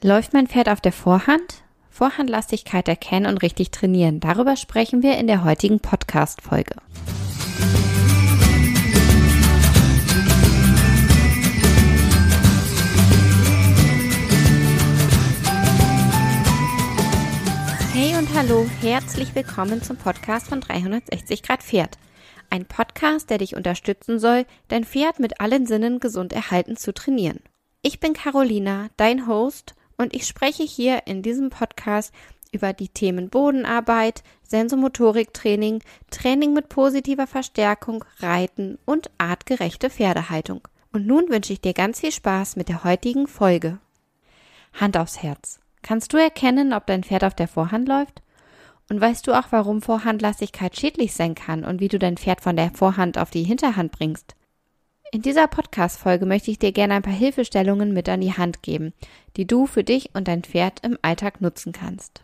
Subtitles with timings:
[0.00, 1.64] Läuft mein Pferd auf der Vorhand?
[1.90, 4.20] Vorhandlastigkeit erkennen und richtig trainieren.
[4.20, 6.76] Darüber sprechen wir in der heutigen Podcast-Folge.
[17.92, 21.98] Hey und hallo, herzlich willkommen zum Podcast von 360 Grad Pferd.
[22.50, 27.40] Ein Podcast, der dich unterstützen soll, dein Pferd mit allen Sinnen gesund erhalten zu trainieren.
[27.82, 32.14] Ich bin Carolina, dein Host und ich spreche hier in diesem Podcast
[32.52, 40.66] über die Themen Bodenarbeit, Sensomotoriktraining, Training mit positiver Verstärkung, Reiten und artgerechte Pferdehaltung.
[40.92, 43.78] Und nun wünsche ich dir ganz viel Spaß mit der heutigen Folge.
[44.72, 45.60] Hand aufs Herz.
[45.82, 48.22] Kannst du erkennen, ob dein Pferd auf der Vorhand läuft?
[48.88, 52.56] Und weißt du auch, warum Vorhandlastigkeit schädlich sein kann und wie du dein Pferd von
[52.56, 54.34] der Vorhand auf die Hinterhand bringst?
[55.10, 58.92] In dieser Podcast-Folge möchte ich dir gerne ein paar Hilfestellungen mit an die Hand geben,
[59.36, 62.22] die du für dich und dein Pferd im Alltag nutzen kannst.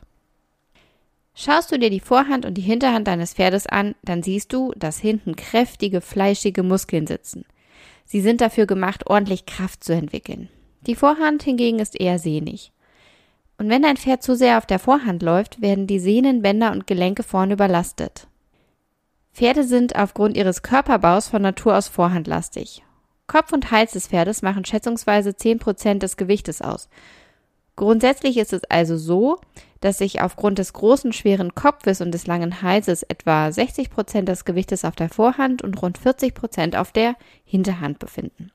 [1.34, 4.98] Schaust du dir die Vorhand und die Hinterhand deines Pferdes an, dann siehst du, dass
[4.98, 7.46] hinten kräftige, fleischige Muskeln sitzen.
[8.04, 10.50] Sie sind dafür gemacht, ordentlich Kraft zu entwickeln.
[10.86, 12.70] Die Vorhand hingegen ist eher sehnig.
[13.56, 16.86] Und wenn dein Pferd zu sehr auf der Vorhand läuft, werden die Sehnen, Bänder und
[16.86, 18.26] Gelenke vorne überlastet.
[19.34, 22.84] Pferde sind aufgrund ihres Körperbaus von Natur aus vorhandlastig.
[23.26, 26.88] Kopf und Hals des Pferdes machen schätzungsweise 10 Prozent des Gewichtes aus.
[27.74, 29.40] Grundsätzlich ist es also so,
[29.80, 34.44] dass sich aufgrund des großen, schweren Kopfes und des langen Halses etwa 60 Prozent des
[34.44, 38.52] Gewichtes auf der Vorhand und rund 40 Prozent auf der Hinterhand befinden.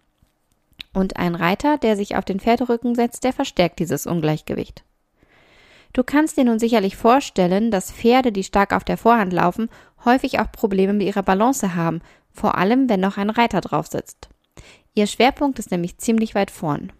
[0.93, 4.83] Und ein Reiter, der sich auf den Pferderücken setzt, der verstärkt dieses Ungleichgewicht.
[5.93, 9.69] Du kannst dir nun sicherlich vorstellen, dass Pferde, die stark auf der Vorhand laufen,
[10.05, 14.29] häufig auch Probleme mit ihrer Balance haben, vor allem wenn noch ein Reiter drauf sitzt.
[14.95, 16.91] Ihr Schwerpunkt ist nämlich ziemlich weit vorn.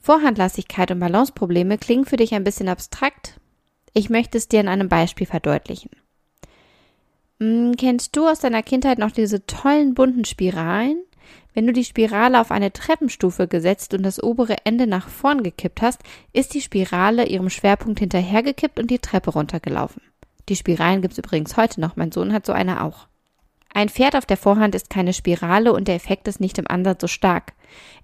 [0.00, 3.40] Vorhandlastigkeit und Balanceprobleme klingen für dich ein bisschen abstrakt.
[3.92, 5.90] Ich möchte es dir in einem Beispiel verdeutlichen.
[7.40, 11.02] Hm, kennst du aus deiner Kindheit noch diese tollen bunten Spiralen?
[11.54, 15.82] Wenn du die Spirale auf eine Treppenstufe gesetzt und das obere Ende nach vorn gekippt
[15.82, 16.02] hast,
[16.32, 20.02] ist die Spirale ihrem Schwerpunkt hinterhergekippt und die Treppe runtergelaufen.
[20.48, 23.08] Die Spiralen gibt's übrigens heute noch, mein Sohn hat so eine auch.
[23.74, 27.02] Ein Pferd auf der Vorhand ist keine Spirale und der Effekt ist nicht im Ansatz
[27.02, 27.52] so stark.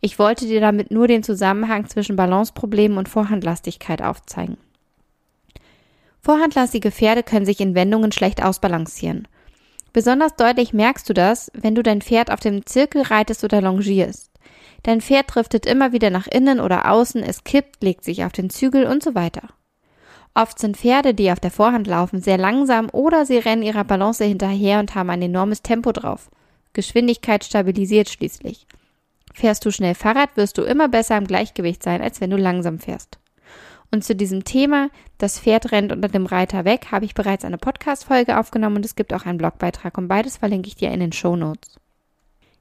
[0.00, 4.58] Ich wollte dir damit nur den Zusammenhang zwischen Balanceproblemen und Vorhandlastigkeit aufzeigen.
[6.20, 9.26] Vorhandlastige Pferde können sich in Wendungen schlecht ausbalancieren.
[9.92, 14.30] Besonders deutlich merkst du das, wenn du dein Pferd auf dem Zirkel reitest oder longierst.
[14.82, 18.50] Dein Pferd driftet immer wieder nach innen oder außen, es kippt, legt sich auf den
[18.50, 19.48] Zügel und so weiter.
[20.34, 24.24] Oft sind Pferde, die auf der Vorhand laufen, sehr langsam oder sie rennen ihrer Balance
[24.24, 26.30] hinterher und haben ein enormes Tempo drauf.
[26.72, 28.66] Geschwindigkeit stabilisiert schließlich.
[29.34, 32.78] Fährst du schnell Fahrrad, wirst du immer besser im Gleichgewicht sein, als wenn du langsam
[32.78, 33.18] fährst.
[33.90, 34.88] Und zu diesem Thema,
[35.18, 38.96] das Pferd rennt unter dem Reiter weg, habe ich bereits eine Podcast-Folge aufgenommen und es
[38.96, 41.78] gibt auch einen Blogbeitrag und beides verlinke ich dir in den Show Notes.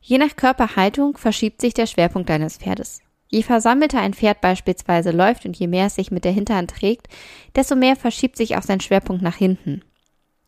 [0.02, 3.02] Je nach Körperhaltung verschiebt sich der Schwerpunkt deines Pferdes.
[3.32, 7.08] Je versammelter ein Pferd beispielsweise läuft und je mehr es sich mit der Hinterhand trägt,
[7.56, 9.82] desto mehr verschiebt sich auch sein Schwerpunkt nach hinten.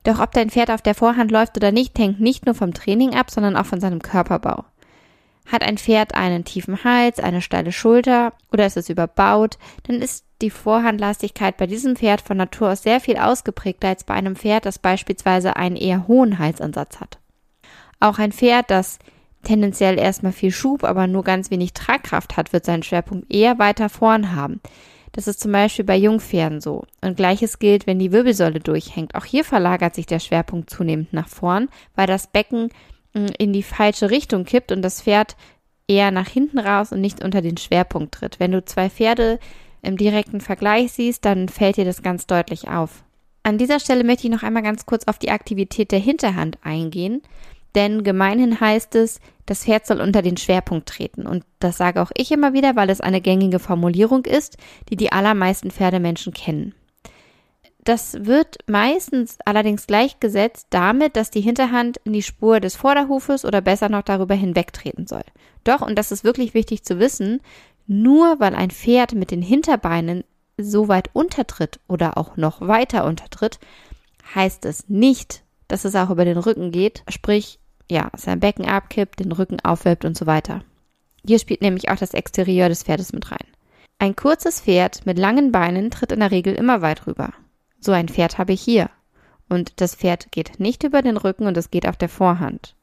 [0.04, 3.16] Doch ob dein Pferd auf der Vorhand läuft oder nicht, hängt nicht nur vom Training
[3.16, 4.66] ab, sondern auch von seinem Körperbau.
[5.46, 10.26] Hat ein Pferd einen tiefen Hals, eine steile Schulter oder ist es überbaut, dann ist
[10.42, 14.66] die Vorhandlastigkeit bei diesem Pferd von Natur aus sehr viel ausgeprägter als bei einem Pferd,
[14.66, 17.18] das beispielsweise einen eher hohen Halsansatz hat.
[18.02, 19.00] Auch ein Pferd, das
[19.44, 23.90] tendenziell erstmal viel Schub, aber nur ganz wenig Tragkraft hat, wird seinen Schwerpunkt eher weiter
[23.90, 24.62] vorn haben.
[25.14, 26.86] Das ist zum Beispiel bei Jungpferden so.
[27.02, 29.14] Und gleiches gilt, wenn die Wirbelsäule durchhängt.
[29.16, 32.70] Auch hier verlagert sich der Schwerpunkt zunehmend nach vorn, weil das Becken
[33.14, 35.36] hm, in die falsche Richtung kippt und das Pferd
[35.88, 38.40] eher nach hinten raus und nicht unter den Schwerpunkt tritt.
[38.40, 39.40] Wenn du zwei Pferde
[39.84, 43.04] im direkten Vergleich siehst, dann fällt dir das ganz deutlich auf.
[43.44, 47.22] An dieser Stelle möchte ich noch einmal ganz kurz auf die Aktivität der Hinterhand eingehen,
[47.76, 51.28] denn gemeinhin heißt es, das Pferd soll unter den Schwerpunkt treten.
[51.28, 54.58] Und das sage auch ich immer wieder, weil es eine gängige Formulierung ist,
[54.90, 56.74] die die allermeisten Pferdemenschen kennen.
[57.84, 63.60] Das wird meistens allerdings gleichgesetzt damit, dass die Hinterhand in die Spur des Vorderhufes oder
[63.60, 65.24] besser noch darüber hinwegtreten soll.
[65.66, 67.42] Doch, und das ist wirklich wichtig zu wissen,
[67.86, 70.24] nur weil ein Pferd mit den Hinterbeinen
[70.58, 73.60] so weit untertritt oder auch noch weiter untertritt,
[74.34, 77.60] heißt es nicht, dass es auch über den Rücken geht, sprich,
[77.94, 80.62] ja, sein Becken abkippt, den Rücken aufwölbt und so weiter.
[81.26, 83.48] Hier spielt nämlich auch das Exterieur des Pferdes mit rein.
[84.00, 87.32] Ein kurzes Pferd mit langen Beinen tritt in der Regel immer weit rüber.
[87.80, 88.90] So ein Pferd habe ich hier.
[89.48, 92.76] Und das Pferd geht nicht über den Rücken und es geht auf der Vorhand.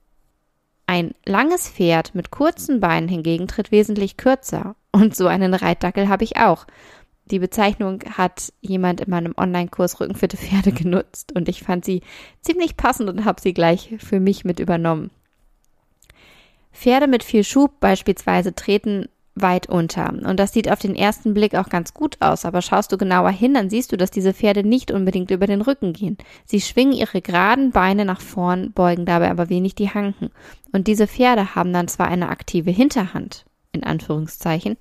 [0.87, 6.25] Ein langes Pferd mit kurzen Beinen hingegen tritt wesentlich kürzer Und so einen Reitdackel habe
[6.25, 6.67] ich auch.
[7.31, 12.03] Die Bezeichnung hat jemand in meinem Online-Kurs Rückenfitte Pferde genutzt und ich fand sie
[12.41, 15.11] ziemlich passend und habe sie gleich für mich mit übernommen.
[16.73, 20.09] Pferde mit viel Schub beispielsweise treten weit unter.
[20.11, 23.31] Und das sieht auf den ersten Blick auch ganz gut aus, aber schaust du genauer
[23.31, 26.19] hin, dann siehst du, dass diese Pferde nicht unbedingt über den Rücken gehen.
[26.45, 30.31] Sie schwingen ihre geraden Beine nach vorn, beugen dabei aber wenig die Hanken.
[30.73, 34.77] Und diese Pferde haben dann zwar eine aktive Hinterhand, in Anführungszeichen,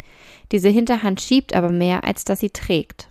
[0.52, 3.10] diese Hinterhand schiebt aber mehr, als dass sie trägt.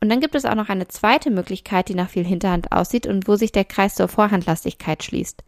[0.00, 3.28] Und dann gibt es auch noch eine zweite Möglichkeit, die nach viel Hinterhand aussieht und
[3.28, 5.44] wo sich der Kreis zur Vorhandlastigkeit schließt.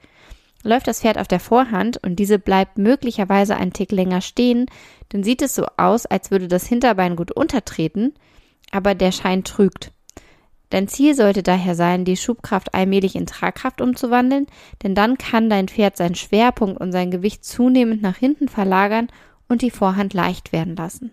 [0.63, 4.67] Läuft das Pferd auf der Vorhand und diese bleibt möglicherweise einen Tick länger stehen,
[5.09, 8.15] dann sieht es so aus, als würde das Hinterbein gut untertreten,
[8.71, 9.91] aber der Schein trügt.
[10.71, 14.47] Dein Ziel sollte daher sein, die Schubkraft allmählich in Tragkraft umzuwandeln,
[14.83, 19.09] denn dann kann dein Pferd seinen Schwerpunkt und sein Gewicht zunehmend nach hinten verlagern
[19.49, 21.13] und die Vorhand leicht werden lassen.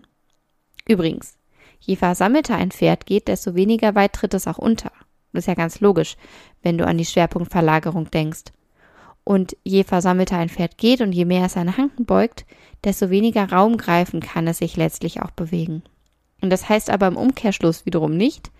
[0.88, 1.38] Übrigens,
[1.80, 4.92] je versammelter ein Pferd geht, desto weniger weit tritt es auch unter.
[5.34, 6.18] Das ist ja ganz logisch,
[6.62, 8.46] wenn du an die Schwerpunktverlagerung denkst.
[9.24, 12.46] Und je versammelter ein Pferd geht und je mehr es seine Hanken beugt,
[12.84, 15.84] desto weniger Raum greifen kann es sich letztlich auch bewegen.
[16.42, 18.52] Und das heißt aber im Umkehrschluss wiederum nicht,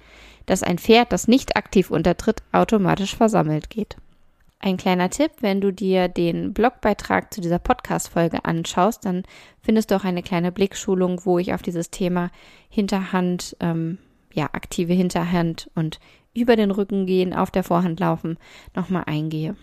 [0.46, 3.98] dass ein Pferd, das nicht aktiv untertritt, automatisch versammelt geht.
[4.64, 9.24] Ein kleiner Tipp, wenn du dir den Blogbeitrag zu dieser Podcast-Folge anschaust, dann
[9.60, 12.30] findest du auch eine kleine Blickschulung, wo ich auf dieses Thema
[12.70, 13.98] Hinterhand, ähm,
[14.32, 16.00] ja, aktive Hinterhand und
[16.36, 18.38] über den Rücken gehen, auf der Vorhand laufen,
[18.76, 19.56] nochmal eingehe.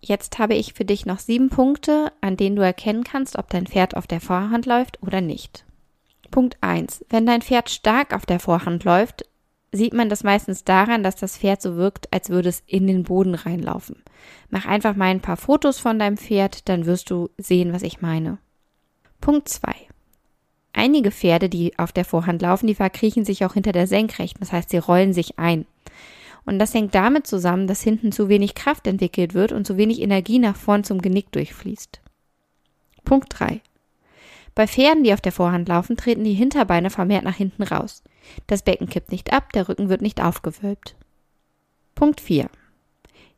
[0.00, 3.66] Jetzt habe ich für dich noch sieben Punkte, an denen du erkennen kannst, ob dein
[3.66, 5.64] Pferd auf der Vorhand läuft oder nicht.
[6.30, 9.24] Punkt eins: Wenn dein Pferd stark auf der Vorhand läuft,
[9.76, 13.04] sieht man das meistens daran, dass das Pferd so wirkt, als würde es in den
[13.04, 14.02] Boden reinlaufen.
[14.50, 18.00] Mach einfach mal ein paar Fotos von deinem Pferd, dann wirst du sehen, was ich
[18.00, 18.38] meine.
[19.20, 19.74] Punkt zwei:
[20.72, 24.52] Einige Pferde, die auf der Vorhand laufen, die verkriechen sich auch hinter der Senkrechten, das
[24.52, 25.66] heißt, sie rollen sich ein.
[26.44, 30.00] Und das hängt damit zusammen, dass hinten zu wenig Kraft entwickelt wird und zu wenig
[30.00, 32.00] Energie nach vorn zum Genick durchfließt.
[33.04, 33.60] Punkt 3.
[34.56, 38.02] Bei Pferden, die auf der Vorhand laufen, treten die Hinterbeine vermehrt nach hinten raus.
[38.46, 40.96] Das Becken kippt nicht ab, der Rücken wird nicht aufgewölbt.
[41.94, 42.48] Punkt 4.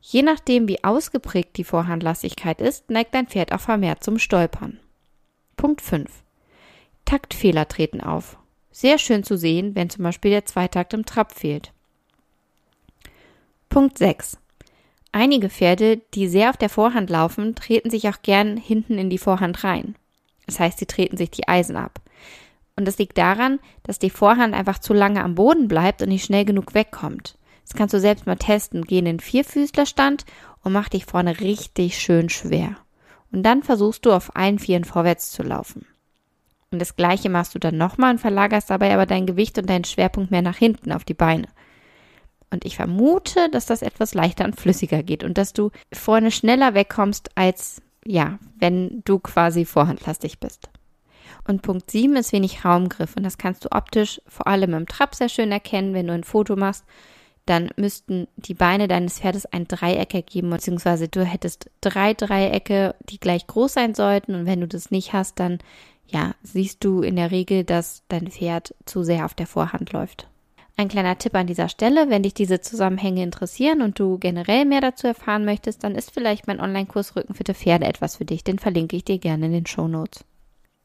[0.01, 4.79] Je nachdem, wie ausgeprägt die Vorhandlastigkeit ist, neigt dein Pferd auch vermehrt zum Stolpern.
[5.57, 6.09] Punkt 5.
[7.05, 8.39] Taktfehler treten auf.
[8.71, 11.73] Sehr schön zu sehen, wenn zum Beispiel der Zweitakt im Trab fehlt.
[13.69, 14.39] Punkt 6.
[15.11, 19.19] Einige Pferde, die sehr auf der Vorhand laufen, treten sich auch gern hinten in die
[19.19, 19.97] Vorhand rein.
[20.49, 22.01] Das heißt, sie treten sich die Eisen ab.
[22.75, 26.25] Und das liegt daran, dass die Vorhand einfach zu lange am Boden bleibt und nicht
[26.25, 27.37] schnell genug wegkommt.
[27.65, 28.85] Das kannst du selbst mal testen.
[28.85, 30.25] Geh in den Vierfüßlerstand
[30.63, 32.77] und mach dich vorne richtig schön schwer.
[33.31, 35.87] Und dann versuchst du auf allen Vieren vorwärts zu laufen.
[36.71, 39.85] Und das gleiche machst du dann nochmal und verlagerst dabei aber dein Gewicht und deinen
[39.85, 41.49] Schwerpunkt mehr nach hinten auf die Beine.
[42.51, 46.73] Und ich vermute, dass das etwas leichter und flüssiger geht und dass du vorne schneller
[46.73, 50.71] wegkommst, als ja, wenn du quasi vorhandlastig bist.
[51.47, 55.15] Und Punkt 7 ist wenig Raumgriff und das kannst du optisch vor allem im Trab
[55.15, 56.85] sehr schön erkennen, wenn du ein Foto machst.
[57.45, 63.21] Dann müssten die Beine deines Pferdes ein Dreieck ergeben, beziehungsweise du hättest drei Dreiecke, die
[63.21, 64.35] gleich groß sein sollten.
[64.35, 65.59] Und wenn du das nicht hast, dann
[66.07, 70.29] ja, siehst du in der Regel, dass dein Pferd zu sehr auf der Vorhand läuft.
[70.81, 74.81] Ein kleiner Tipp an dieser Stelle, wenn dich diese Zusammenhänge interessieren und du generell mehr
[74.81, 78.95] dazu erfahren möchtest, dann ist vielleicht mein Online-Kurs Rückenfitte Pferde etwas für dich, den verlinke
[78.95, 80.25] ich dir gerne in den Show Notes.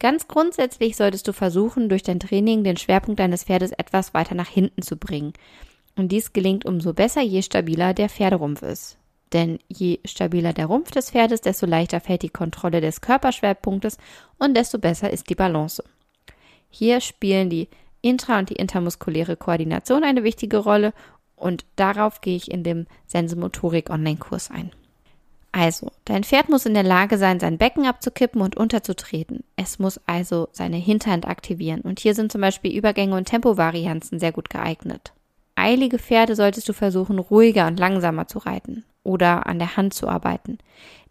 [0.00, 4.48] Ganz grundsätzlich solltest du versuchen, durch dein Training den Schwerpunkt deines Pferdes etwas weiter nach
[4.48, 5.32] hinten zu bringen.
[5.94, 8.98] Und dies gelingt umso besser, je stabiler der Pferderumpf ist.
[9.32, 13.98] Denn je stabiler der Rumpf des Pferdes, desto leichter fällt die Kontrolle des Körperschwerpunktes
[14.40, 15.84] und desto besser ist die Balance.
[16.68, 17.68] Hier spielen die
[18.04, 20.92] intra- und die intermuskuläre Koordination eine wichtige Rolle
[21.36, 24.70] und darauf gehe ich in dem Sensomotorik-Online-Kurs ein.
[25.52, 29.44] Also, dein Pferd muss in der Lage sein, sein Becken abzukippen und unterzutreten.
[29.54, 31.80] Es muss also seine Hinterhand aktivieren.
[31.82, 35.12] Und hier sind zum Beispiel Übergänge und Tempovarianzen sehr gut geeignet.
[35.54, 40.08] Eilige Pferde solltest du versuchen, ruhiger und langsamer zu reiten oder an der Hand zu
[40.08, 40.58] arbeiten.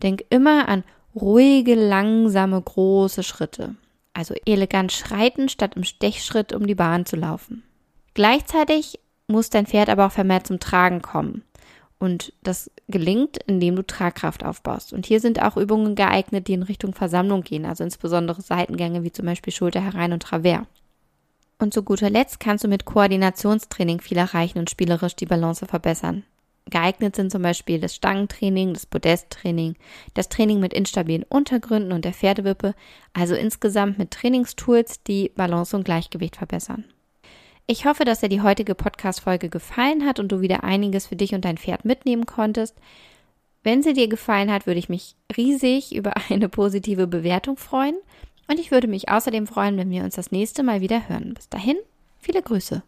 [0.02, 0.84] Denk immer an
[1.16, 3.76] ruhige, langsame, große Schritte
[4.14, 7.64] also elegant schreiten, statt im Stechschritt um die Bahn zu laufen.
[8.14, 11.44] Gleichzeitig muss dein Pferd aber auch vermehrt zum Tragen kommen.
[12.00, 14.92] Und das gelingt, indem du Tragkraft aufbaust.
[14.92, 19.12] Und hier sind auch Übungen geeignet, die in Richtung Versammlung gehen, also insbesondere Seitengänge wie
[19.12, 20.68] zum Beispiel Schulter herein und Travers.
[21.60, 26.24] Und zu guter Letzt kannst du mit Koordinationstraining viel erreichen und spielerisch die Balance verbessern.
[26.70, 29.76] Geeignet sind zum Beispiel das Stangentraining, das Podesttraining,
[30.14, 32.74] das Training mit instabilen Untergründen und der Pferdewippe,
[33.14, 36.86] also insgesamt mit Trainingstools, die Balance und Gleichgewicht verbessern.
[37.66, 41.34] Ich hoffe, dass dir die heutige Podcast-Folge gefallen hat und du wieder einiges für dich
[41.34, 42.76] und dein Pferd mitnehmen konntest.
[43.64, 47.96] Wenn sie dir gefallen hat, würde ich mich riesig über eine positive Bewertung freuen.
[48.50, 51.34] Und ich würde mich außerdem freuen, wenn wir uns das nächste Mal wieder hören.
[51.34, 51.78] Bis dahin,
[52.20, 52.84] viele Grüße.